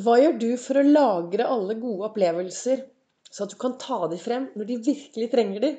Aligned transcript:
Hva 0.00 0.14
gjør 0.16 0.36
du 0.40 0.50
for 0.56 0.78
å 0.80 0.82
lagre 0.86 1.44
alle 1.50 1.74
gode 1.76 2.06
opplevelser, 2.06 2.78
så 3.28 3.44
at 3.44 3.50
du 3.52 3.56
kan 3.60 3.74
ta 3.80 3.98
dem 4.08 4.20
frem 4.22 4.46
når 4.56 4.68
de 4.70 4.76
virkelig 4.86 5.26
trenger 5.32 5.64
dem? 5.64 5.74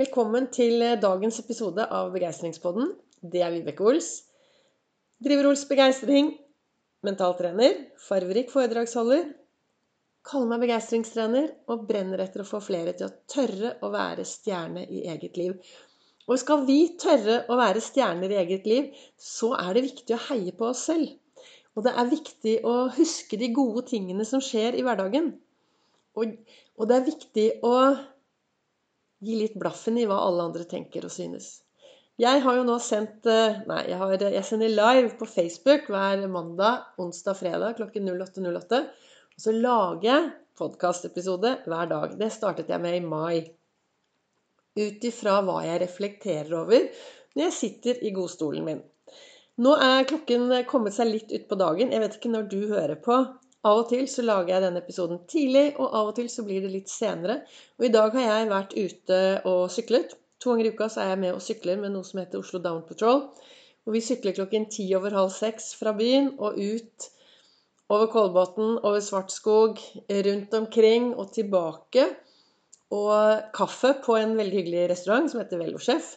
Velkommen 0.00 0.48
til 0.50 0.82
eh, 0.82 0.96
dagens 0.98 1.38
episode 1.42 1.84
av 1.94 2.08
Begeistringspodden. 2.14 2.88
Det 3.20 3.44
er 3.46 3.52
Vibeke 3.54 3.86
Ols. 3.86 4.08
Driver 5.22 5.50
Ols 5.52 5.62
Begeistring. 5.70 6.32
Mentaltrener. 7.06 7.76
Farverik 8.08 8.50
foredragsholder. 8.50 9.28
Kaller 10.26 10.50
meg 10.50 10.64
begeistringstrener 10.64 11.52
og 11.70 11.86
brenner 11.86 12.24
etter 12.24 12.42
å 12.42 12.50
få 12.50 12.58
flere 12.64 12.96
til 12.98 13.12
å 13.12 13.14
tørre 13.30 13.76
å 13.84 13.92
være 13.94 14.26
stjerne 14.26 14.88
i 14.88 15.04
eget 15.12 15.38
liv. 15.38 15.54
Og 16.26 16.40
skal 16.42 16.66
vi 16.66 16.80
tørre 16.98 17.44
å 17.46 17.62
være 17.62 17.84
stjerner 17.84 18.34
i 18.34 18.42
eget 18.42 18.66
liv, 18.66 18.90
så 19.14 19.54
er 19.60 19.76
det 19.76 19.86
viktig 19.92 20.18
å 20.18 20.24
heie 20.32 20.56
på 20.56 20.72
oss 20.72 20.88
selv. 20.90 21.14
Og 21.78 21.86
det 21.86 21.94
er 21.94 22.10
viktig 22.10 22.54
å 22.66 22.74
huske 22.96 23.38
de 23.40 23.50
gode 23.54 23.84
tingene 23.90 24.26
som 24.26 24.42
skjer 24.42 24.76
i 24.78 24.84
hverdagen. 24.86 25.32
Og, 26.18 26.34
og 26.76 26.90
det 26.90 26.96
er 26.96 27.06
viktig 27.06 27.46
å 27.66 27.74
gi 29.20 29.36
litt 29.36 29.58
blaffen 29.60 29.98
i 30.00 30.06
hva 30.08 30.18
alle 30.26 30.48
andre 30.48 30.66
tenker 30.68 31.06
og 31.06 31.14
synes. 31.14 31.60
Jeg 32.20 32.42
har 32.44 32.56
jo 32.58 32.64
nå 32.68 32.74
sendt 32.84 33.28
eh, 33.30 33.62
Nei, 33.68 33.84
jeg, 33.88 33.96
har, 34.00 34.12
jeg 34.20 34.44
sender 34.44 34.72
live 34.72 35.14
på 35.16 35.28
Facebook 35.28 35.86
hver 35.92 36.26
mandag, 36.28 36.90
onsdag, 37.00 37.38
fredag 37.38 37.78
klokken 37.78 38.10
08.08. 38.10 38.82
Og 39.36 39.44
så 39.46 39.54
lager 39.56 40.08
jeg 40.08 40.28
podkastepisode 40.60 41.54
hver 41.70 41.88
dag. 41.88 42.18
Det 42.20 42.28
startet 42.34 42.68
jeg 42.68 42.82
med 42.82 42.98
i 42.98 43.06
mai. 43.06 43.46
Ut 44.76 45.06
ifra 45.08 45.38
hva 45.46 45.62
jeg 45.64 45.80
reflekterer 45.82 46.52
over 46.60 46.90
når 47.36 47.46
jeg 47.46 47.56
sitter 47.56 48.04
i 48.04 48.12
godstolen 48.14 48.66
min. 48.66 48.82
Nå 49.60 49.74
er 49.76 50.06
klokken 50.08 50.48
kommet 50.68 50.94
seg 50.96 51.10
litt 51.10 51.32
utpå 51.36 51.56
dagen. 51.60 51.90
Jeg 51.92 52.00
vet 52.00 52.14
ikke 52.16 52.32
når 52.32 52.46
du 52.48 52.60
hører 52.70 52.96
på. 53.04 53.16
Av 53.60 53.82
og 53.82 53.90
til 53.90 54.06
så 54.08 54.22
lager 54.24 54.54
jeg 54.54 54.64
denne 54.64 54.80
episoden 54.80 55.18
tidlig, 55.28 55.66
og 55.76 55.92
av 55.98 56.08
og 56.08 56.14
til 56.16 56.30
så 56.32 56.44
blir 56.46 56.64
det 56.64 56.70
litt 56.72 56.88
senere. 56.88 57.42
Og 57.76 57.84
i 57.84 57.92
dag 57.92 58.14
har 58.16 58.24
jeg 58.24 58.48
vært 58.48 58.72
ute 58.78 59.18
og 59.50 59.66
syklet. 59.74 60.14
To 60.40 60.54
ganger 60.54 60.70
i 60.70 60.72
uka 60.72 60.88
så 60.88 61.02
er 61.02 61.10
jeg 61.12 61.20
med 61.26 61.36
og 61.36 61.44
sykler 61.44 61.82
med 61.82 61.92
noe 61.92 62.08
som 62.08 62.22
heter 62.22 62.40
Oslo 62.40 62.62
Down 62.64 62.80
Patrol. 62.88 63.26
Og 63.84 63.92
vi 63.92 64.00
sykler 64.04 64.36
klokken 64.38 64.64
ti 64.72 64.86
over 64.96 65.12
halv 65.18 65.34
seks 65.36 65.74
fra 65.76 65.92
byen 65.98 66.32
og 66.38 66.56
ut 66.56 67.10
over 67.92 68.08
Kolbotn, 68.14 68.78
over 68.78 69.04
Svartskog, 69.04 69.80
rundt 70.30 70.56
omkring 70.56 71.12
og 71.18 71.34
tilbake. 71.36 72.06
Og 72.96 73.52
kaffe 73.52 73.92
på 74.06 74.16
en 74.16 74.32
veldig 74.40 74.56
hyggelig 74.56 74.88
restaurant 74.94 75.28
som 75.28 75.44
heter 75.44 75.60
Velosjef. 75.60 76.14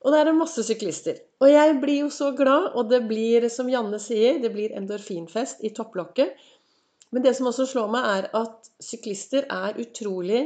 Og 0.00 0.14
der 0.14 0.30
er 0.30 0.36
masse 0.36 0.62
syklister. 0.64 1.18
Og 1.44 1.50
jeg 1.50 1.76
blir 1.82 2.06
jo 2.06 2.10
så 2.14 2.30
glad, 2.36 2.70
og 2.74 2.88
det 2.88 3.02
blir, 3.08 3.48
som 3.52 3.68
Janne 3.68 4.00
sier, 4.00 4.38
det 4.40 4.52
blir 4.54 4.72
endorfinfest 4.76 5.64
i 5.66 5.72
topplokket. 5.76 6.36
Men 7.12 7.24
det 7.26 7.34
som 7.36 7.50
også 7.50 7.66
slår 7.68 7.90
meg, 7.92 8.06
er 8.08 8.28
at 8.40 8.70
syklister 8.80 9.48
er 9.50 9.76
utrolig 9.82 10.44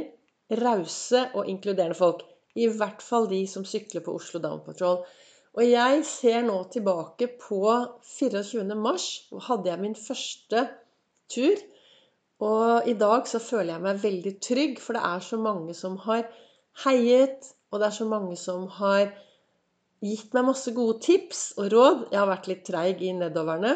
rause 0.59 1.27
og 1.33 1.47
inkluderende 1.49 1.97
folk. 1.97 2.25
I 2.55 2.67
hvert 2.71 3.03
fall 3.03 3.29
de 3.31 3.43
som 3.47 3.65
sykler 3.67 4.03
på 4.03 4.15
Oslo 4.15 4.41
Down 4.43 4.63
Patrol. 4.65 5.03
Og 5.55 5.63
jeg 5.63 6.03
ser 6.07 6.43
nå 6.43 6.57
tilbake 6.71 7.29
på 7.39 7.61
24. 8.17 8.65
mars. 8.75 9.07
Hvor 9.31 9.43
hadde 9.47 9.71
jeg 9.71 9.83
min 9.83 9.95
første 9.95 10.67
tur. 11.31 11.63
Og 12.43 12.87
i 12.91 12.95
dag 12.99 13.27
så 13.27 13.39
føler 13.39 13.75
jeg 13.75 13.83
meg 13.85 14.01
veldig 14.03 14.33
trygg, 14.43 14.79
for 14.83 14.97
det 14.97 15.03
er 15.07 15.21
så 15.23 15.39
mange 15.39 15.75
som 15.77 15.95
har 16.03 16.25
heiet, 16.83 17.53
og 17.71 17.79
det 17.79 17.87
er 17.87 17.95
så 17.95 18.07
mange 18.09 18.35
som 18.39 18.65
har 18.81 19.13
gitt 20.03 20.33
meg 20.35 20.47
masse 20.49 20.71
gode 20.75 20.99
tips 21.05 21.43
og 21.59 21.69
råd. 21.73 22.07
Jeg 22.11 22.19
har 22.19 22.31
vært 22.31 22.49
litt 22.51 22.65
treig 22.67 23.03
i 23.05 23.13
nedoverne. 23.15 23.75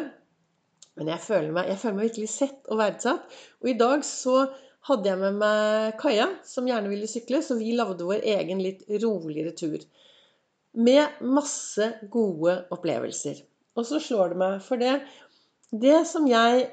Men 0.98 1.12
jeg 1.14 1.22
føler, 1.24 1.52
meg, 1.54 1.70
jeg 1.70 1.80
føler 1.80 1.96
meg 1.96 2.10
virkelig 2.10 2.32
sett 2.32 2.66
og 2.68 2.80
verdsatt. 2.80 3.38
Og 3.62 3.70
i 3.72 3.78
dag 3.78 4.02
så 4.04 4.34
hadde 4.88 5.10
jeg 5.10 5.20
med 5.20 5.38
meg 5.40 5.96
Kaja, 6.00 6.26
som 6.46 6.68
gjerne 6.68 6.90
ville 6.92 7.08
sykle, 7.08 7.42
så 7.44 7.56
vi 7.58 7.74
lagde 7.76 8.06
vår 8.08 8.24
egen 8.34 8.62
litt 8.64 8.84
roligere 9.02 9.54
tur. 9.56 9.80
Med 10.80 11.22
masse 11.24 11.86
gode 12.12 12.56
opplevelser. 12.74 13.40
Og 13.78 13.86
så 13.86 14.00
slår 14.02 14.32
det 14.32 14.40
meg, 14.42 14.60
for 14.64 14.80
det 14.80 15.00
Det 15.70 16.00
som 16.06 16.24
jeg 16.26 16.64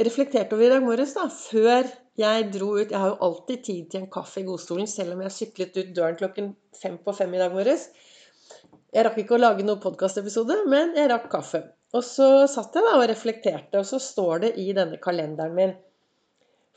reflekterte 0.00 0.56
over 0.56 0.64
i 0.64 0.70
dag 0.72 0.84
morges, 0.84 1.12
da, 1.12 1.26
før 1.28 1.84
jeg 2.16 2.46
dro 2.54 2.70
ut 2.78 2.90
Jeg 2.90 2.98
har 2.98 3.10
jo 3.10 3.18
alltid 3.26 3.64
tid 3.64 3.90
til 3.90 4.00
en 4.00 4.10
kaffe 4.12 4.40
i 4.40 4.46
godstolen, 4.46 4.88
selv 4.88 5.14
om 5.14 5.20
jeg 5.26 5.36
syklet 5.36 5.76
ut 5.76 5.92
døren 5.96 6.16
klokken 6.16 6.54
fem 6.76 6.96
på 7.04 7.12
fem 7.12 7.34
i 7.34 7.42
dag 7.42 7.52
morges. 7.52 7.90
Jeg 8.90 9.06
rakk 9.06 9.20
ikke 9.22 9.36
å 9.36 9.40
lage 9.40 9.62
noen 9.62 9.78
podkastepisode, 9.82 10.64
men 10.70 10.96
jeg 10.98 11.10
rakk 11.12 11.28
kaffe. 11.30 11.60
Og 11.94 12.02
så 12.06 12.26
satt 12.50 12.74
jeg 12.74 12.86
da 12.86 12.96
og 12.98 13.06
reflekterte, 13.10 13.78
og 13.78 13.86
så 13.86 14.00
står 14.02 14.44
det 14.44 14.50
i 14.62 14.70
denne 14.74 14.98
kalenderen 15.02 15.54
min 15.54 15.76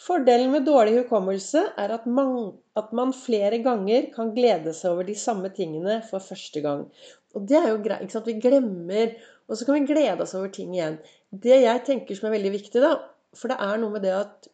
Fordelen 0.03 0.49
med 0.51 0.65
dårlig 0.65 0.95
hukommelse 0.97 1.61
er 1.79 1.91
at 1.93 2.05
man, 2.09 2.51
at 2.75 2.89
man, 2.97 3.13
flere 3.13 3.59
ganger 3.63 4.07
kan 4.15 4.31
glede 4.35 4.73
seg 4.75 4.95
over 4.95 5.05
de 5.07 5.15
samme 5.17 5.51
tingene 5.53 5.99
for 6.07 6.23
første 6.23 6.63
gang. 6.65 6.87
Og 7.37 7.45
det 7.49 7.59
er 7.59 7.67
jo 7.69 7.81
greit. 7.85 8.01
ikke 8.01 8.17
sant? 8.17 8.29
Vi 8.29 8.41
glemmer, 8.41 9.13
og 9.47 9.57
så 9.57 9.67
kan 9.67 9.77
vi 9.77 9.93
glede 9.93 10.25
oss 10.25 10.33
over 10.37 10.49
ting 10.53 10.73
igjen. 10.73 10.97
Det 11.29 11.61
jeg 11.61 11.83
tenker 11.85 12.17
som 12.17 12.29
er 12.29 12.35
veldig 12.35 12.53
viktig, 12.57 12.81
da 12.83 12.95
For 13.37 13.49
det 13.49 13.57
er 13.65 13.79
noe 13.81 13.93
med 13.93 14.03
det 14.05 14.13
at 14.17 14.49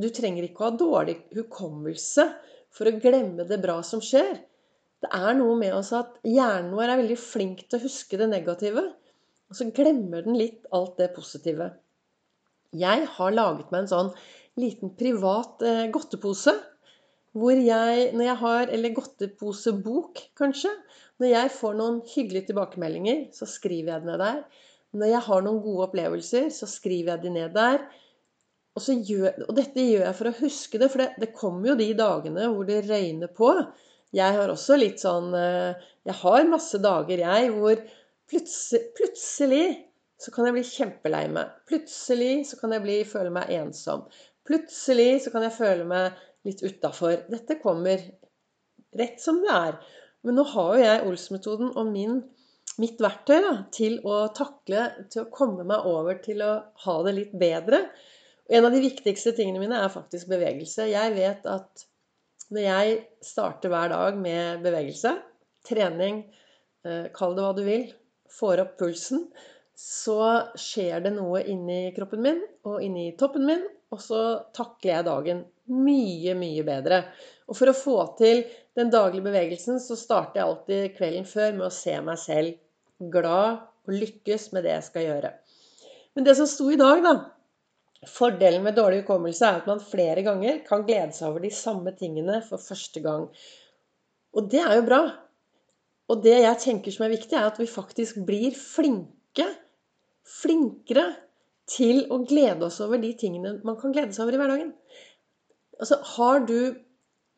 du 0.00 0.08
trenger 0.12 0.44
ikke 0.44 0.64
å 0.64 0.70
ha 0.70 0.76
dårlig 0.76 1.16
hukommelse 1.36 2.26
for 2.72 2.88
å 2.88 2.96
glemme 3.00 3.46
det 3.48 3.60
bra 3.62 3.78
som 3.86 4.02
skjer. 4.04 4.34
Det 5.00 5.10
er 5.16 5.36
noe 5.38 5.56
med 5.56 5.72
oss 5.72 5.94
at 5.96 6.18
hjernen 6.28 6.74
vår 6.76 6.92
er 6.92 7.00
veldig 7.00 7.18
flink 7.20 7.62
til 7.66 7.78
å 7.78 7.84
huske 7.86 8.18
det 8.20 8.28
negative. 8.30 8.84
Og 9.50 9.58
så 9.58 9.66
glemmer 9.74 10.26
den 10.26 10.36
litt 10.38 10.66
alt 10.76 10.98
det 11.00 11.10
positive. 11.14 11.70
Jeg 12.76 13.06
har 13.16 13.32
laget 13.34 13.72
meg 13.72 13.84
en 13.84 13.90
sånn 13.90 14.10
liten 14.60 14.92
privat 14.98 15.64
eh, 15.66 15.88
godtepose. 15.94 16.54
Hvor 17.30 17.54
jeg, 17.54 18.10
når 18.14 18.24
jeg 18.26 18.38
har 18.40 18.72
Eller 18.74 18.94
godteposebok, 18.94 20.20
kanskje. 20.38 20.70
Når 21.22 21.32
jeg 21.32 21.52
får 21.54 21.76
noen 21.78 22.00
hyggelige 22.10 22.50
tilbakemeldinger, 22.50 23.28
så 23.34 23.46
skriver 23.46 23.94
jeg 23.94 24.04
det 24.04 24.10
ned 24.10 24.22
der. 24.24 24.40
Når 25.00 25.12
jeg 25.12 25.26
har 25.28 25.44
noen 25.46 25.60
gode 25.62 25.86
opplevelser, 25.88 26.48
så 26.54 26.66
skriver 26.66 27.14
jeg 27.14 27.24
de 27.24 27.34
ned 27.34 27.54
der. 27.54 27.84
Og, 28.78 28.86
gjør, 28.86 29.44
og 29.48 29.54
dette 29.58 29.82
gjør 29.82 30.06
jeg 30.06 30.16
for 30.18 30.30
å 30.30 30.38
huske 30.40 30.80
det, 30.80 30.88
for 30.90 31.02
det, 31.02 31.08
det 31.22 31.34
kommer 31.36 31.72
jo 31.72 31.78
de 31.78 31.88
dagene 31.98 32.50
hvor 32.50 32.66
det 32.68 32.84
røyner 32.86 33.30
på. 33.34 33.50
Jeg 34.16 34.34
har 34.36 34.50
også 34.50 34.78
litt 34.78 35.02
sånn 35.02 35.30
eh, 35.38 35.78
Jeg 36.08 36.16
har 36.22 36.48
masse 36.50 36.80
dager, 36.82 37.22
jeg, 37.22 37.52
hvor 37.54 37.82
plutselig, 38.30 39.66
så 40.20 40.32
kan 40.34 40.48
jeg 40.48 40.56
bli 40.56 40.64
kjempelei 40.66 41.24
meg. 41.32 41.54
Plutselig 41.68 42.34
så 42.50 42.58
kan 42.60 42.74
jeg 42.74 42.84
bli, 42.84 42.98
føle 43.08 43.32
meg 43.34 43.50
ensom. 43.56 44.04
Plutselig 44.46 45.24
så 45.24 45.32
kan 45.34 45.46
jeg 45.46 45.56
føle 45.56 45.86
meg 45.88 46.18
litt 46.46 46.62
utafor. 46.64 47.24
Dette 47.30 47.58
kommer 47.62 48.02
rett 48.96 49.22
som 49.22 49.40
det 49.44 49.54
er. 49.54 49.80
Men 50.26 50.36
nå 50.36 50.44
har 50.52 50.70
jo 50.76 50.84
jeg 50.84 51.04
Ols-metoden 51.08 51.72
og 51.80 51.90
min, 51.90 52.20
mitt 52.80 53.00
verktøy 53.02 53.38
da, 53.44 53.52
til 53.74 53.98
å 54.06 54.22
takle, 54.36 54.88
til 55.12 55.24
å 55.24 55.30
komme 55.32 55.66
meg 55.68 55.86
over 55.88 56.20
til 56.22 56.42
å 56.44 56.52
ha 56.84 56.96
det 57.06 57.16
litt 57.16 57.36
bedre. 57.40 57.84
En 58.50 58.66
av 58.66 58.74
de 58.74 58.82
viktigste 58.82 59.32
tingene 59.36 59.62
mine 59.62 59.78
er 59.78 59.92
faktisk 59.92 60.30
bevegelse. 60.32 60.88
Jeg 60.90 61.14
vet 61.16 61.46
at 61.50 61.86
når 62.50 62.66
jeg 62.66 62.98
starter 63.24 63.72
hver 63.72 63.92
dag 63.92 64.18
med 64.18 64.64
bevegelse, 64.64 65.14
trening, 65.66 66.24
eh, 66.86 67.08
kall 67.14 67.36
det 67.36 67.44
hva 67.44 67.54
du 67.56 67.62
vil, 67.66 67.88
får 68.30 68.64
opp 68.64 68.76
pulsen, 68.80 69.28
så 69.80 70.50
skjer 70.58 71.06
det 71.06 71.14
noe 71.14 71.40
inni 71.48 71.88
kroppen 71.96 72.22
min 72.24 72.40
og 72.68 72.82
inni 72.84 73.10
toppen 73.18 73.46
min, 73.48 73.62
og 73.90 74.02
så 74.02 74.22
takler 74.54 74.92
jeg 74.92 75.06
dagen 75.06 75.44
mye, 75.70 76.34
mye 76.38 76.64
bedre. 76.66 77.00
Og 77.48 77.56
for 77.58 77.70
å 77.70 77.76
få 77.76 77.96
til 78.18 78.44
den 78.78 78.92
daglige 78.92 79.26
bevegelsen, 79.26 79.80
så 79.82 79.96
starter 79.98 80.40
jeg 80.40 80.46
alltid 80.46 80.96
kvelden 80.98 81.26
før 81.26 81.54
med 81.56 81.66
å 81.68 81.74
se 81.74 81.96
meg 82.04 82.20
selv 82.20 83.10
glad 83.14 83.64
og 83.88 83.96
lykkes 83.96 84.50
med 84.54 84.66
det 84.66 84.76
jeg 84.76 84.86
skal 84.90 85.06
gjøre. 85.06 85.32
Men 86.14 86.26
det 86.26 86.36
som 86.38 86.48
sto 86.50 86.68
i 86.70 86.78
dag, 86.78 87.00
da, 87.06 87.14
Fordelen 88.08 88.62
med 88.64 88.78
dårlig 88.78 89.02
hukommelse 89.02 89.44
er 89.44 89.58
at 89.60 89.66
man 89.68 89.82
flere 89.84 90.22
ganger 90.24 90.62
kan 90.64 90.86
glede 90.88 91.12
seg 91.12 91.28
over 91.28 91.44
de 91.44 91.50
samme 91.52 91.92
tingene 91.98 92.38
for 92.46 92.62
første 92.62 93.02
gang. 93.04 93.26
Og 94.32 94.46
det 94.48 94.62
er 94.62 94.78
jo 94.78 94.86
bra. 94.86 95.00
Og 96.10 96.22
det 96.24 96.38
jeg 96.40 96.60
tenker 96.62 96.94
som 96.94 97.04
er 97.06 97.12
viktig, 97.12 97.36
er 97.36 97.50
at 97.50 97.58
vi 97.60 97.68
faktisk 97.70 98.22
blir 98.26 98.56
flinke, 98.56 99.46
flinkere 100.26 101.10
til 101.70 102.06
å 102.10 102.22
glede 102.26 102.66
oss 102.66 102.80
over 102.82 102.98
de 103.02 103.12
tingene 103.18 103.58
man 103.66 103.76
kan 103.78 103.92
glede 103.94 104.16
seg 104.16 104.24
over 104.24 104.36
i 104.36 104.40
hverdagen. 104.40 104.72
Altså, 105.80 106.00
har 106.16 106.46
du 106.48 106.86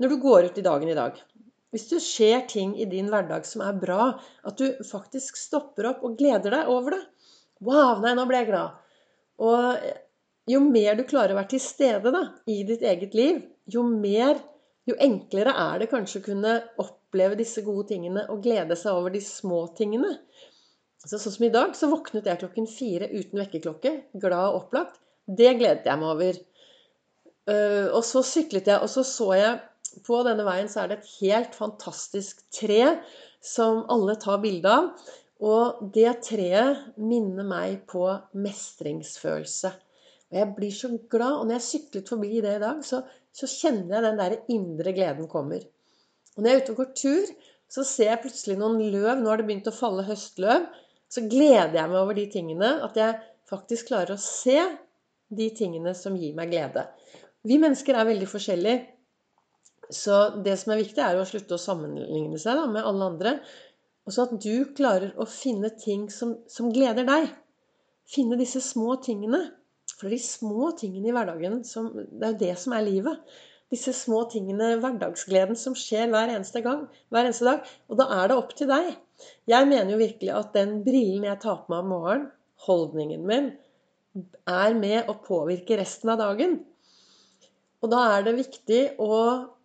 Når 0.00 0.08
du 0.08 0.16
går 0.18 0.48
ut 0.48 0.56
i 0.58 0.64
dagen 0.66 0.88
i 0.90 0.96
dag 0.98 1.18
Hvis 1.70 1.84
du 1.90 1.98
ser 2.02 2.40
ting 2.50 2.72
i 2.80 2.88
din 2.90 3.10
hverdag 3.12 3.44
som 3.46 3.62
er 3.62 3.76
bra, 3.78 4.06
at 4.42 4.58
du 4.58 4.82
faktisk 4.88 5.36
stopper 5.38 5.92
opp 5.92 6.02
og 6.02 6.16
gleder 6.18 6.50
deg 6.56 6.70
over 6.72 6.96
det 6.96 7.02
Wow, 7.62 8.00
nei, 8.02 8.16
nå 8.18 8.24
ble 8.26 8.40
jeg 8.40 8.48
glad. 8.48 8.80
Og 9.38 9.84
jo 10.50 10.62
mer 10.64 10.96
du 10.98 11.04
klarer 11.06 11.34
å 11.34 11.38
være 11.38 11.54
til 11.54 11.62
stede 11.62 12.12
da, 12.14 12.22
i 12.50 12.62
ditt 12.66 12.82
eget 12.82 13.14
liv, 13.14 13.42
jo 13.70 13.84
mer 13.86 14.40
jo 14.88 14.96
enklere 14.98 15.52
er 15.54 15.82
det 15.82 15.90
kanskje 15.92 16.18
å 16.18 16.24
kunne 16.24 16.54
oppleve 16.82 17.38
disse 17.38 17.62
gode 17.62 17.92
tingene 17.92 18.24
og 18.32 18.42
glede 18.42 18.74
seg 18.78 18.96
over 18.98 19.14
de 19.14 19.20
små 19.22 19.64
tingene. 19.78 20.16
Så 21.02 21.18
sånn 21.18 21.34
som 21.34 21.46
i 21.46 21.52
dag, 21.54 21.74
så 21.74 21.90
våknet 21.90 22.26
jeg 22.30 22.40
klokken 22.40 22.68
fire 22.70 23.08
uten 23.10 23.42
vekkerklokke. 23.42 23.92
Glad 24.22 24.48
og 24.52 24.58
opplagt. 24.62 25.00
Det 25.26 25.54
gledet 25.58 25.86
jeg 25.86 25.98
meg 25.98 26.14
over. 26.14 26.40
Uh, 27.50 27.88
og 27.90 28.02
så 28.06 28.22
syklet 28.26 28.70
jeg, 28.70 28.78
og 28.78 28.90
så 28.90 29.02
så 29.06 29.32
jeg 29.34 30.02
på 30.06 30.20
denne 30.26 30.46
veien 30.46 30.70
så 30.70 30.82
er 30.82 30.92
det 30.92 31.00
et 31.00 31.10
helt 31.20 31.56
fantastisk 31.58 32.44
tre 32.54 32.84
som 33.42 33.82
alle 33.90 34.14
tar 34.22 34.38
bilde 34.42 34.70
av. 34.70 34.92
Og 35.42 35.82
det 35.94 36.20
treet 36.28 36.98
minner 37.02 37.46
meg 37.46 37.80
på 37.90 38.06
mestringsfølelse. 38.38 39.72
Og 40.32 40.38
jeg 40.40 40.52
blir 40.56 40.74
så 40.74 40.90
glad. 41.12 41.38
Og 41.38 41.46
når 41.46 41.58
jeg 41.58 41.68
syklet 41.68 42.12
forbi 42.12 42.40
det 42.44 42.56
i 42.56 42.62
dag, 42.62 42.80
så, 42.86 43.02
så 43.36 43.48
kjenner 43.50 43.98
jeg 43.98 44.06
den 44.06 44.20
der 44.20 44.36
indre 44.54 44.94
gleden 44.96 45.28
kommer. 45.30 45.64
Og 46.36 46.40
når 46.40 46.48
jeg 46.48 46.58
er 46.58 46.62
ute 46.64 46.74
og 46.74 46.80
går 46.80 46.94
tur, 46.98 47.34
så 47.72 47.84
ser 47.88 48.10
jeg 48.10 48.22
plutselig 48.24 48.56
noen 48.60 48.80
løv. 48.92 49.20
Nå 49.20 49.28
har 49.28 49.40
det 49.40 49.48
begynt 49.48 49.68
å 49.68 49.76
falle 49.76 50.06
høstløv. 50.08 50.64
Så 51.12 51.26
gleder 51.28 51.76
jeg 51.76 51.92
meg 51.92 52.00
over 52.00 52.16
de 52.16 52.24
tingene. 52.32 52.72
At 52.84 52.96
jeg 53.00 53.20
faktisk 53.48 53.92
klarer 53.92 54.16
å 54.16 54.22
se 54.24 54.58
de 55.32 55.48
tingene 55.56 55.94
som 55.96 56.16
gir 56.16 56.34
meg 56.36 56.52
glede. 56.52 56.86
Vi 57.48 57.58
mennesker 57.60 57.96
er 57.98 58.08
veldig 58.08 58.28
forskjellige. 58.30 58.80
Så 59.92 60.18
det 60.44 60.56
som 60.60 60.72
er 60.72 60.80
viktig, 60.80 61.00
er 61.04 61.18
å 61.20 61.28
slutte 61.28 61.58
å 61.58 61.60
sammenligne 61.60 62.38
seg 62.40 62.56
da, 62.56 62.64
med 62.70 62.86
alle 62.88 63.08
andre. 63.12 63.32
Og 64.06 64.14
så 64.14 64.26
at 64.26 64.36
du 64.40 64.72
klarer 64.76 65.12
å 65.20 65.26
finne 65.28 65.70
ting 65.78 66.08
som, 66.10 66.36
som, 66.50 66.70
gleder 66.74 67.06
deg. 67.06 67.28
Finne 68.08 68.38
disse 68.40 68.62
små 68.64 68.96
tingene. 69.04 69.44
For 70.02 70.10
de 70.10 70.18
små 70.18 70.72
tingene 70.74 71.12
i 71.12 71.14
hverdagen 71.14 71.60
som 71.66 71.92
Det 71.94 72.26
er 72.26 72.34
jo 72.34 72.40
det 72.40 72.54
som 72.58 72.74
er 72.74 72.86
livet. 72.88 73.34
Disse 73.72 73.94
små 73.96 74.24
tingene, 74.28 74.74
hverdagsgleden 74.82 75.56
som 75.56 75.76
skjer 75.78 76.10
hver 76.12 76.34
eneste 76.34 76.60
gang, 76.64 76.82
hver 77.08 77.28
eneste 77.28 77.46
dag. 77.46 77.70
Og 77.88 78.00
da 78.00 78.08
er 78.18 78.28
det 78.28 78.36
opp 78.36 78.50
til 78.58 78.68
deg. 78.68 78.90
Jeg 79.48 79.68
mener 79.70 79.94
jo 79.94 80.00
virkelig 80.02 80.34
at 80.34 80.50
den 80.58 80.80
brillen 80.84 81.28
jeg 81.28 81.40
tar 81.40 81.62
på 81.62 81.72
meg 81.72 81.84
om 81.84 81.92
morgenen, 81.94 82.26
holdningen 82.66 83.24
min, 83.26 83.48
er 84.50 84.76
med 84.76 85.08
å 85.08 85.16
påvirke 85.24 85.78
resten 85.80 86.12
av 86.12 86.20
dagen. 86.20 86.58
Og 87.82 87.90
da 87.90 88.02
er 88.18 88.26
det 88.26 88.36
viktig 88.36 88.82
å, 89.02 89.14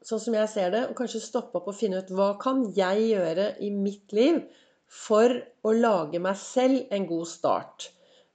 sånn 0.05 0.23
som 0.23 0.37
jeg 0.37 0.49
ser 0.53 0.71
det, 0.73 0.85
å 0.87 0.95
kanskje 0.97 1.21
stoppe 1.25 1.59
opp 1.59 1.67
og 1.73 1.77
finne 1.77 1.99
ut 2.01 2.13
hva 2.15 2.31
kan 2.41 2.63
jeg 2.77 3.09
gjøre 3.11 3.51
i 3.65 3.73
mitt 3.73 4.15
liv 4.15 4.39
for 4.87 5.35
å 5.67 5.75
lage 5.75 6.21
meg 6.23 6.39
selv 6.39 6.95
en 6.95 7.05
god 7.09 7.29
start? 7.29 7.89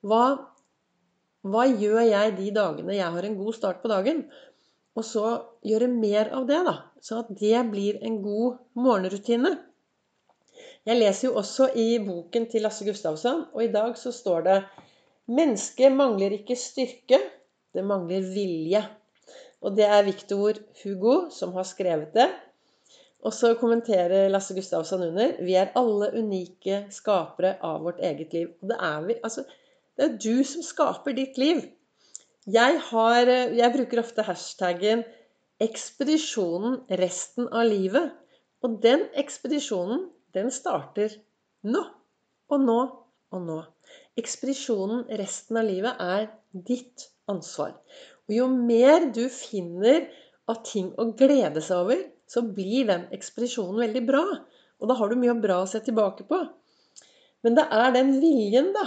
Hva, 0.06 0.51
hva 1.42 1.66
gjør 1.66 2.04
jeg 2.06 2.34
de 2.36 2.50
dagene 2.54 2.94
jeg 2.94 3.14
har 3.14 3.26
en 3.26 3.38
god 3.38 3.56
start 3.56 3.82
på 3.82 3.90
dagen? 3.90 4.22
Og 4.94 5.06
så 5.08 5.26
gjøre 5.66 5.88
mer 5.90 6.30
av 6.36 6.46
det, 6.46 6.60
da. 6.68 6.74
Sånn 7.02 7.22
at 7.24 7.32
det 7.40 7.62
blir 7.72 7.98
en 8.04 8.20
god 8.22 8.60
morgenrutine. 8.78 9.56
Jeg 10.86 10.98
leser 10.98 11.28
jo 11.28 11.36
også 11.40 11.70
i 11.78 11.96
boken 12.02 12.46
til 12.52 12.62
Lasse 12.66 12.86
Gustavsson, 12.86 13.46
og 13.54 13.64
i 13.64 13.72
dag 13.74 13.96
så 13.98 14.12
står 14.14 14.46
det 14.46 14.58
Mennesket 15.32 15.94
mangler 15.94 16.34
ikke 16.34 16.58
styrke, 16.58 17.18
det 17.72 17.84
mangler 17.86 18.26
vilje. 18.34 18.82
Og 19.62 19.76
det 19.78 19.86
er 19.86 20.06
Victor 20.06 20.58
Hugo 20.82 21.16
som 21.34 21.54
har 21.56 21.66
skrevet 21.66 22.10
det. 22.14 22.28
Og 23.22 23.34
så 23.34 23.52
kommenterer 23.58 24.30
Lasse 24.30 24.54
Gustavsson 24.54 25.04
under 25.06 25.36
Vi 25.46 25.54
er 25.58 25.70
alle 25.78 26.10
unike 26.18 26.84
skapere 26.90 27.54
av 27.62 27.82
vårt 27.86 28.02
eget 28.02 28.34
liv. 28.34 28.50
Og 28.60 28.72
det 28.72 28.78
er 28.82 29.06
vi. 29.06 29.18
Altså, 29.22 29.46
det 29.98 30.06
er 30.06 30.18
du 30.20 30.44
som 30.48 30.64
skaper 30.64 31.16
ditt 31.16 31.38
liv. 31.40 31.62
Jeg, 32.48 32.78
har, 32.88 33.28
jeg 33.54 33.74
bruker 33.74 34.00
ofte 34.02 34.24
hashtaggen 34.26 35.04
'ekspedisjonen 35.62 36.80
resten 36.98 37.46
av 37.52 37.68
livet'. 37.70 38.10
Og 38.62 38.78
den 38.82 39.04
ekspedisjonen, 39.18 40.08
den 40.34 40.50
starter 40.54 41.14
nå. 41.66 41.82
Og 42.50 42.60
nå 42.60 42.80
og 43.32 43.44
nå. 43.46 43.58
Ekspedisjonen 44.18 45.06
resten 45.18 45.58
av 45.58 45.66
livet 45.66 46.02
er 46.02 46.28
ditt 46.52 47.08
ansvar. 47.30 47.74
Og 48.28 48.36
jo 48.36 48.48
mer 48.52 49.08
du 49.14 49.24
finner 49.32 50.06
av 50.50 50.62
ting 50.66 50.92
å 50.98 51.10
glede 51.18 51.62
seg 51.64 51.84
over, 51.84 52.02
så 52.28 52.42
blir 52.42 52.88
den 52.88 53.06
ekspedisjonen 53.14 53.80
veldig 53.82 54.02
bra. 54.08 54.24
Og 54.80 54.90
da 54.90 54.96
har 54.98 55.10
du 55.10 55.18
mye 55.20 55.34
bra 55.38 55.62
å 55.62 55.70
se 55.70 55.82
tilbake 55.84 56.26
på. 56.28 56.38
Men 57.42 57.58
det 57.58 57.66
er 57.74 57.94
den 57.94 58.16
viljen, 58.22 58.70
da. 58.76 58.86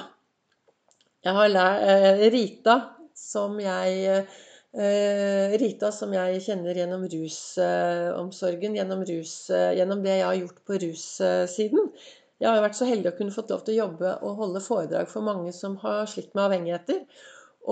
Jeg 1.25 1.33
har 1.33 1.47
lært 1.49 1.83
eh, 1.89 2.23
Rita, 2.29 2.73
som 3.17 3.55
jeg 3.57 4.01
eh, 4.05 5.53
Rita 5.57 5.89
som 5.89 6.11
jeg 6.13 6.41
kjenner 6.45 6.77
gjennom 6.77 7.07
rusomsorgen, 7.09 8.75
gjennom, 8.77 9.01
rus, 9.09 9.31
eh, 9.49 9.71
gjennom 9.79 10.03
det 10.05 10.19
jeg 10.19 10.27
har 10.27 10.37
gjort 10.37 10.59
på 10.69 10.77
russiden. 10.83 11.87
Jeg 12.37 12.49
har 12.49 12.59
jo 12.59 12.65
vært 12.67 12.77
så 12.77 12.89
heldig 12.89 13.09
å 13.09 13.15
kunne 13.17 13.33
fått 13.33 13.53
lov 13.55 13.63
til 13.65 13.73
å 13.73 13.79
jobbe 13.79 14.11
og 14.27 14.43
holde 14.43 14.61
foredrag 14.61 15.09
for 15.09 15.25
mange 15.25 15.55
som 15.55 15.79
har 15.81 16.05
slitt 16.11 16.29
med 16.35 16.45
avhengigheter. 16.45 17.01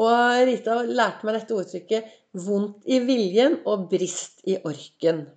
Og 0.02 0.48
Rita 0.50 0.80
lærte 0.88 1.30
meg 1.30 1.38
dette 1.38 1.58
ordtrykket 1.60 2.10
'vondt 2.34 2.90
i 2.90 3.00
viljen 3.06 3.60
og 3.70 3.86
brist 3.94 4.42
i 4.50 4.58
orken'. 4.66 5.28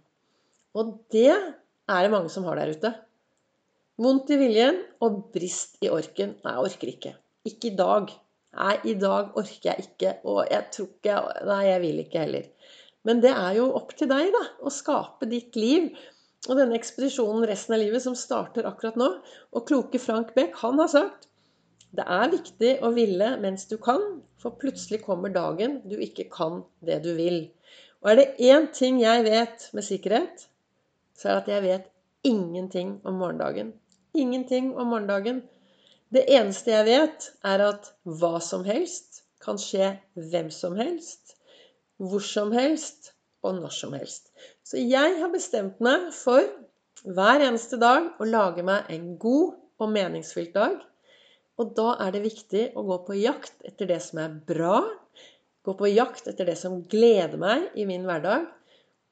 Og 0.72 0.96
det 1.12 1.34
er 1.36 2.00
det 2.00 2.14
mange 2.16 2.32
som 2.32 2.48
har 2.48 2.56
der 2.62 2.72
ute. 2.72 2.96
Vondt 4.00 4.32
i 4.32 4.40
viljen 4.40 4.80
og 5.04 5.26
brist 5.36 5.76
i 5.84 5.92
orken. 5.92 6.38
Nei, 6.40 6.56
jeg 6.56 6.68
orker 6.72 6.96
ikke. 6.96 7.16
Ikke 7.46 7.70
i 7.70 7.76
dag. 7.78 8.10
Nei, 8.56 8.74
i 8.88 8.96
dag 8.98 9.36
orker 9.36 9.70
jeg 9.70 9.86
ikke. 9.88 10.16
Og 10.26 10.42
jeg 10.50 10.68
tror 10.74 10.90
ikke 10.90 11.22
Nei, 11.48 11.62
jeg 11.68 11.82
vil 11.84 12.02
ikke 12.02 12.24
heller. 12.24 12.50
Men 13.06 13.22
det 13.22 13.32
er 13.32 13.58
jo 13.60 13.70
opp 13.78 13.94
til 13.98 14.10
deg, 14.10 14.32
da. 14.34 14.42
Å 14.66 14.72
skape 14.72 15.28
ditt 15.30 15.56
liv 15.58 15.92
og 16.46 16.58
denne 16.58 16.76
ekspedisjonen 16.78 17.46
resten 17.48 17.74
av 17.76 17.82
livet, 17.82 18.02
som 18.02 18.16
starter 18.18 18.66
akkurat 18.68 18.98
nå. 18.98 19.08
Og 19.54 19.66
kloke 19.68 20.00
Frank 20.02 20.34
Beck, 20.36 20.58
han 20.62 20.78
har 20.82 20.90
sagt 20.92 21.26
det 21.96 22.04
er 22.12 22.28
viktig 22.28 22.72
å 22.84 22.90
ville 22.92 23.28
mens 23.40 23.64
du 23.70 23.76
kan, 23.80 24.02
for 24.42 24.58
plutselig 24.60 24.98
kommer 25.06 25.32
dagen 25.32 25.78
du 25.88 25.94
ikke 26.02 26.26
kan 26.32 26.60
det 26.84 26.98
du 27.06 27.12
vil. 27.16 27.46
Og 28.02 28.10
er 28.12 28.18
det 28.20 28.26
én 28.50 28.66
ting 28.74 28.98
jeg 29.00 29.24
vet 29.24 29.68
med 29.72 29.86
sikkerhet, 29.86 30.44
så 31.16 31.30
er 31.30 31.32
det 31.32 31.40
at 31.40 31.52
jeg 31.54 31.64
vet 31.64 31.86
ingenting 32.26 32.96
om 33.06 33.16
morgendagen. 33.22 33.72
Ingenting 34.12 34.74
om 34.76 34.92
morgendagen. 34.92 35.40
Det 36.14 36.22
eneste 36.30 36.70
jeg 36.70 36.86
vet, 36.86 37.30
er 37.42 37.62
at 37.66 37.88
hva 38.06 38.36
som 38.44 38.62
helst 38.66 39.24
kan 39.42 39.58
skje 39.58 39.96
hvem 40.14 40.52
som 40.54 40.76
helst, 40.78 41.34
hvor 41.98 42.22
som 42.22 42.52
helst 42.54 43.10
og 43.46 43.58
når 43.58 43.74
som 43.74 43.94
helst. 43.96 44.30
Så 44.66 44.78
jeg 44.78 45.16
har 45.20 45.32
bestemt 45.32 45.80
meg 45.82 46.08
for 46.14 46.42
hver 47.06 47.42
eneste 47.44 47.78
dag 47.82 48.12
å 48.22 48.28
lage 48.28 48.64
meg 48.66 48.90
en 48.94 49.16
god 49.20 49.56
og 49.82 49.90
meningsfylt 49.92 50.54
dag. 50.54 50.78
Og 51.58 51.72
da 51.76 51.96
er 52.04 52.14
det 52.14 52.24
viktig 52.26 52.64
å 52.76 52.84
gå 52.86 53.00
på 53.06 53.18
jakt 53.18 53.64
etter 53.66 53.88
det 53.90 53.98
som 54.04 54.20
er 54.22 54.38
bra. 54.48 54.80
Gå 55.66 55.74
på 55.74 55.90
jakt 55.90 56.28
etter 56.30 56.48
det 56.48 56.56
som 56.60 56.82
gleder 56.86 57.38
meg 57.40 57.70
i 57.74 57.86
min 57.88 58.06
hverdag. 58.06 58.46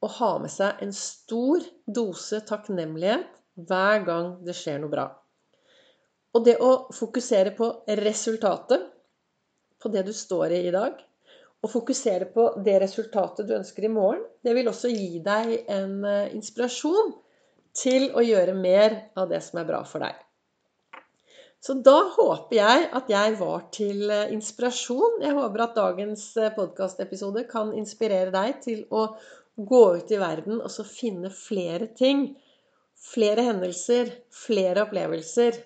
Og 0.03 0.15
ha 0.19 0.31
med 0.39 0.53
seg 0.53 0.83
en 0.83 0.93
stor 0.95 1.63
dose 1.87 2.39
takknemlighet 2.45 3.27
hver 3.67 4.03
gang 4.07 4.35
det 4.45 4.55
skjer 4.57 4.79
noe 4.83 4.91
bra. 4.91 5.07
Og 6.35 6.43
det 6.43 6.57
å 6.59 6.71
fokusere 6.91 7.53
på 7.55 7.69
resultatet, 8.01 8.89
på 9.79 9.91
det 9.91 10.03
du 10.07 10.11
står 10.15 10.51
i 10.57 10.65
i 10.67 10.73
dag, 10.73 10.97
og 11.63 11.71
fokusere 11.71 12.27
på 12.33 12.49
det 12.65 12.75
resultatet 12.83 13.47
du 13.47 13.55
ønsker 13.55 13.87
i 13.87 13.91
morgen, 13.91 14.25
det 14.43 14.53
vil 14.57 14.67
også 14.69 14.91
gi 14.91 15.21
deg 15.23 15.53
en 15.71 16.03
eh, 16.05 16.33
inspirasjon 16.35 17.13
til 17.75 18.09
å 18.15 18.23
gjøre 18.23 18.53
mer 18.57 18.97
av 19.17 19.31
det 19.31 19.41
som 19.45 19.61
er 19.61 19.67
bra 19.69 19.81
for 19.87 20.03
deg. 20.03 20.19
Så 21.65 21.73
da 21.81 21.95
håper 22.13 22.59
jeg 22.59 22.83
at 22.99 23.07
jeg 23.09 23.37
var 23.39 23.63
til 23.73 24.03
eh, 24.13 24.33
inspirasjon. 24.35 25.21
Jeg 25.23 25.37
håper 25.39 25.63
at 25.63 25.79
dagens 25.79 26.25
eh, 26.37 26.51
podkastepisode 26.53 27.47
kan 27.49 27.71
inspirere 27.79 28.33
deg 28.35 28.59
til 28.67 28.83
å 28.93 29.07
gå 29.55 29.83
ut 29.95 30.11
i 30.11 30.19
verden 30.19 30.59
og 30.59 30.69
så 30.69 30.83
finne 30.85 31.31
flere 31.33 31.87
ting, 31.97 32.27
flere 32.99 33.47
hendelser, 33.47 34.11
flere 34.35 34.83
opplevelser 34.83 35.63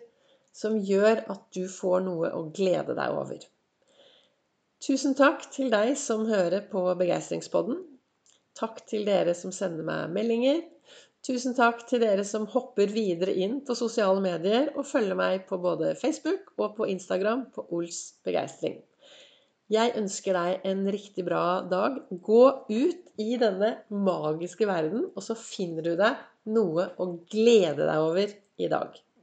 som 0.59 0.75
gjør 0.83 1.23
at 1.31 1.45
du 1.55 1.63
får 1.71 2.03
noe 2.07 2.31
å 2.35 2.43
glede 2.55 2.95
deg 2.97 3.15
over. 3.15 3.45
Tusen 4.83 5.15
takk 5.15 5.45
til 5.51 5.71
deg 5.71 5.93
som 5.99 6.25
hører 6.27 6.65
på 6.71 6.83
Begeistringspodden. 6.99 7.79
Takk 8.59 8.83
til 8.87 9.05
dere 9.07 9.35
som 9.35 9.53
sender 9.55 9.87
meg 9.87 10.11
meldinger. 10.15 10.61
Tusen 11.23 11.55
takk 11.55 11.83
til 11.87 11.99
dere 12.03 12.23
som 12.27 12.47
hopper 12.47 12.91
videre 12.91 13.33
inn 13.43 13.57
på 13.67 13.75
sosiale 13.75 14.21
medier 14.23 14.69
og 14.75 14.87
følger 14.87 15.19
meg 15.19 15.43
på 15.49 15.59
både 15.59 15.91
Facebook 15.99 16.53
og 16.57 16.77
på 16.77 16.87
Instagram 16.91 17.49
på 17.55 17.65
Ols 17.75 17.99
begeistring. 18.23 18.79
Jeg 19.69 19.93
ønsker 19.99 20.33
deg 20.33 20.63
en 20.65 20.87
riktig 20.89 21.27
bra 21.27 21.59
dag. 21.69 21.99
Gå 22.09 22.45
ut 22.71 23.19
i 23.21 23.35
denne 23.37 23.75
magiske 23.91 24.65
verden, 24.65 25.11
og 25.13 25.21
så 25.21 25.35
finner 25.37 25.85
du 25.85 25.91
deg 25.99 26.23
noe 26.55 26.87
å 26.97 27.11
glede 27.29 27.83
deg 27.83 28.07
over 28.07 28.33
i 28.57 28.71
dag. 28.71 28.95